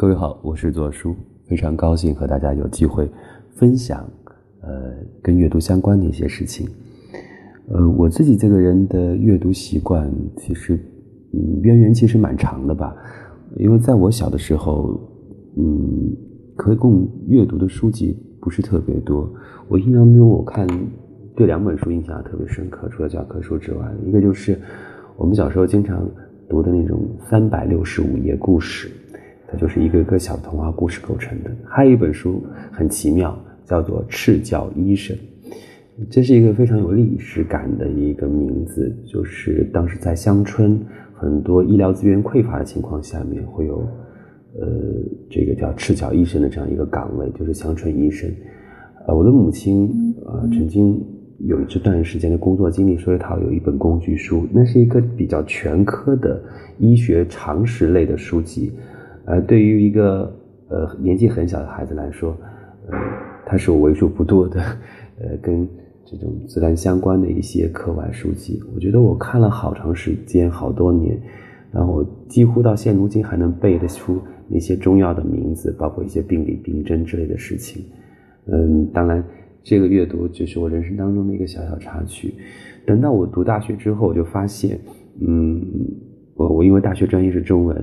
[0.00, 1.12] 各位好，我是左叔，
[1.48, 3.10] 非常高兴和大家有机会
[3.56, 4.08] 分享，
[4.60, 6.68] 呃，跟阅读相关的一些事情。
[7.66, 10.78] 呃，我自己这个人的阅读习惯，其实，
[11.32, 12.94] 嗯，渊源其实蛮长的吧。
[13.56, 15.00] 因为在我小的时候，
[15.56, 16.16] 嗯，
[16.54, 19.28] 可供阅读的书籍不是特别多。
[19.66, 20.64] 我印象中，我看
[21.34, 24.56] 对两本书印象特别深刻，除了教科书之外，一个就是
[25.16, 26.08] 我们小时候经常
[26.48, 28.88] 读的那种三百六十五页故事，
[29.50, 31.50] 它就是一个个小童话故事构成的。
[31.66, 35.16] 还有一本书很奇妙，叫做《赤脚医生》。
[36.10, 40.78] 这是一个非常有历史感的一个名字，就是当时在乡村
[41.12, 43.78] 很多医疗资源匮乏的情况下面，会有，
[44.60, 44.68] 呃，
[45.28, 48.30] 这个叫赤脚医生的这样一个岗位，就是乡村医生。
[49.08, 51.02] 呃，我的母亲呃曾经
[51.38, 56.40] 有这段时间的工作经历，所以她有一本工具书，那是一个比较全科的
[56.78, 58.70] 医学常识类的书籍。
[59.28, 60.34] 呃，对于一个
[60.68, 62.34] 呃年纪很小的孩子来说，
[62.88, 62.96] 呃，
[63.44, 64.58] 它是我为数不多的，
[65.20, 65.68] 呃，跟
[66.06, 71.20] 这种自然相关的一些课外书籍，我觉得我看了好长时间，好多年，
[71.70, 77.84] 然后几乎到现如今还能背得出那些中药的名字，包括一些病理病症之类的事情。
[78.46, 79.22] 嗯，当然，
[79.62, 82.32] 这个阅读就是我人生当中的一个小小插曲。
[82.86, 84.80] 等到我读大学之后，我就发现，
[85.20, 85.62] 嗯，
[86.34, 87.76] 我我因为大学专业是中文，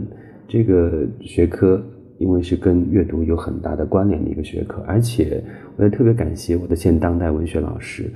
[0.47, 1.83] 这个学科。
[2.17, 5.43] 因为是跟阅读有很大的关联的一个学科，而且
[5.75, 8.09] 我也特别感谢我的现当代文学老师，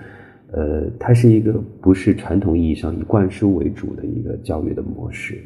[0.54, 5.38] 呃，他是一个不是传统意义上以灌输为主的一个教育的模式。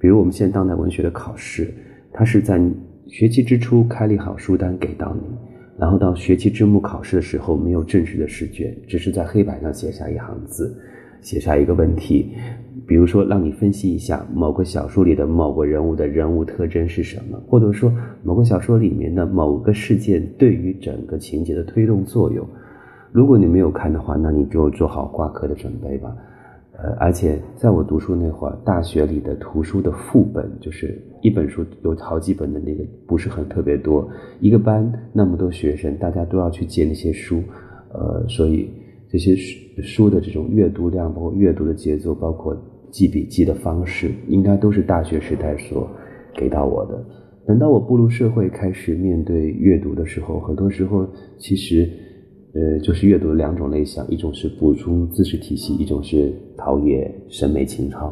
[0.00, 1.70] 比如我们现当代文学的考试，
[2.10, 2.58] 他是在
[3.08, 5.36] 学期之初开立好书单给到你，
[5.78, 10.74] 然后到学期之末考试的时候没有正式的试卷，只是在黑板上写下一行字，
[11.20, 12.32] 写下一个问题。
[12.86, 22.46] 比如说，让你分析一下某个小说里的某个人物的人物特征是什么，或者说某个小说里面的某个事件对于整个情节的推动作用。
[23.12, 26.16] 如果你没有看的话，那你就做好挂科的准备吧。
[26.80, 34.08] 呃，而且在我读书那会儿，大学里的图书的副本就是一本书有好几本的那个，不是很特别多。
[34.40, 37.42] 一个班那么多学生，大家都要去借那些书，
[37.92, 38.70] 呃，所以
[39.10, 42.56] 这些书书的这种阅读量，包括阅读的节奏，包括。
[42.90, 45.86] 记笔记的方式，应该都是大学时代所
[46.34, 47.04] 给到我的。
[47.46, 51.86] 等到我步入社会，开始面对阅读的时候，很多时候其实，
[52.54, 58.10] 呃，就是阅读的两种类型：一种是补充知识体系，一种是陶冶审美情操。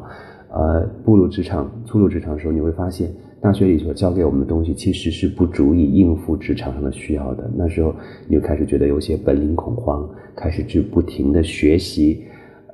[0.51, 3.11] 呃，步入职场、初入职场的时候，你会发现，
[3.41, 7.49] 大学里所教给我们的东西其实是不足以应付职场上的需要的。
[7.57, 7.95] 那时候，
[8.27, 12.23] 你就开始觉得有些本领恐慌，开始去不停的学习。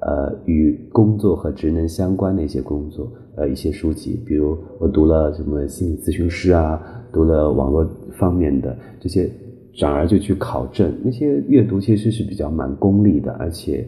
[0.04, 9.30] 呃，与工作和职能相关的一些工作，呃，一些书籍，比如我读了什么心理咨询师啊，读了网络方面的这些，
[9.72, 10.92] 转而就去考证。
[11.04, 13.86] 那些阅读其实是比较蛮功利的，而且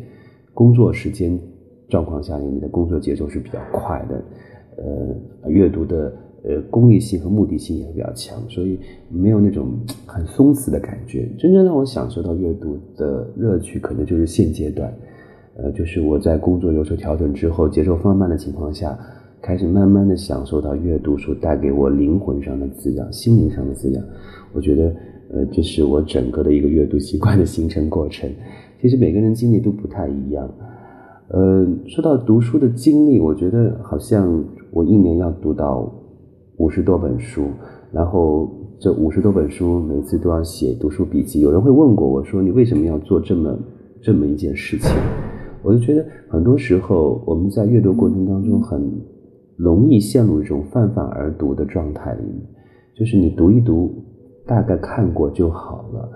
[0.52, 1.36] 工作时间
[1.88, 4.24] 状况下，你的工作节奏是比较快的，
[4.76, 6.14] 呃，阅读的
[6.46, 8.78] 呃功利性和目的性也会比较强，所以
[9.10, 9.68] 没有那种
[10.06, 11.28] 很松弛的感觉。
[11.38, 14.92] 真正让我享受到阅读的乐趣，可能就是现阶段。
[15.56, 18.98] 呃，就是我在工作有所调整之后，节奏放慢的情况下，
[19.40, 24.04] 开始慢慢的享受到阅读所带给我灵魂上的滋养、心灵上的滋养。
[24.52, 24.92] 我觉得，
[25.32, 28.28] 呃，这是我整个的一个阅读习惯的形成过程。
[28.82, 30.52] 其实每个人经历都不太一样。
[31.28, 35.90] 呃，说到读书的经历，我觉得好像我一年要读到
[36.56, 37.48] 五十多本书，
[37.92, 38.48] 然后
[38.78, 41.40] 这五十多本书每次都要写读书笔记。
[41.40, 43.58] 有人会问过我说：“你为什么要做这么
[44.02, 44.90] 这么一件事情？”
[45.62, 49.00] 我就觉得很多时候我们在阅读过程当中很
[49.56, 52.42] 容易陷入一种泛泛而读的状态里面，
[52.94, 53.94] 就是你读一读，
[54.46, 56.08] 大概看过就好了，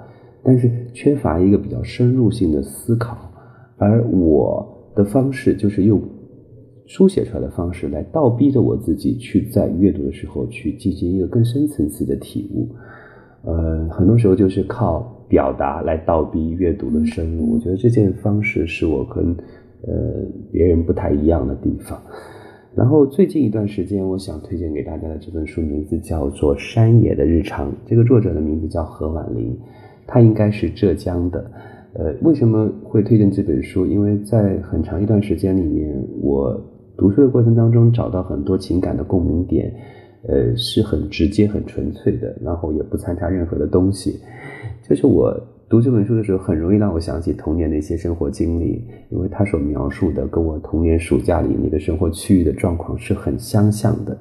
[0.42, 3.16] 但是缺乏一个比较深入性的思考。
[3.78, 6.00] 而我的方式就是用
[6.88, 12.68] 书写出来的方式来倒逼着我自己去在阅读的时候去进行一个更深层次的体悟。
[13.44, 15.14] 呃，很多时候就是靠。
[15.28, 19.26] 表达来倒逼阅读的深入，我觉得这件方式是我跟
[19.82, 22.00] 呃别人不太一样的地方。
[22.74, 29.54] 然后最近一段时间，我想推荐给大家的这本书名字叫做《山野的日常》，这个作者的名字叫何婉玲，
[30.06, 31.50] 她应该是浙江的。
[31.92, 33.84] 呃，为什么会推荐这本书？
[33.84, 36.58] 因为在很长一段时间里面，我
[36.98, 39.72] 读书的过程当中找到很多情感的共鸣点，
[40.26, 44.18] 呃，是很直接、很纯粹的，然后也不掺杂任何的东西。
[44.82, 45.32] 就是我
[45.68, 54.18] 读这本书的时候，很容易让我想起童年的一些生活经历，因为他所描述的跟我童年暑假里那个生活区域的状况是很相像的。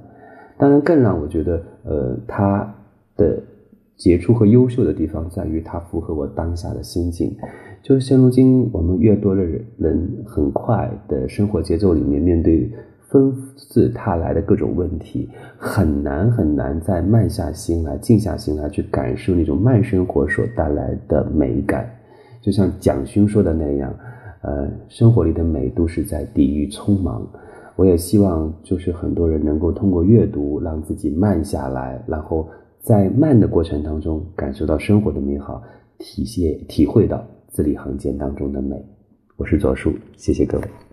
[0.60, 2.76] 当然，更让我觉得，呃，他
[3.16, 3.42] 的
[3.96, 7.36] 杰出和优秀的地方在于它符合我当下的心境。
[7.84, 12.70] 就是现如今我们越多的人，人很快的生活节奏里面，面对
[13.10, 21.90] 纷至沓来的各种问题，很难很难再慢下心来、静下心来去感受那种慢生活所带来的美感。
[22.42, 23.94] 就像蒋勋说的那样，
[24.42, 27.26] 呃，生活里的美都是在抵御匆忙。
[27.78, 32.48] 我也希望，就是很多人能够通过阅读，让自己慢下来，然后
[32.82, 35.62] 在慢的过程当中，感受到生活的美好，
[36.00, 38.76] 体现体会到字里行间当中的美。
[39.36, 40.87] 我是左树，谢谢各位。